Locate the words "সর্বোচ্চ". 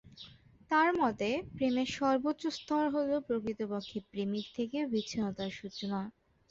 1.97-2.43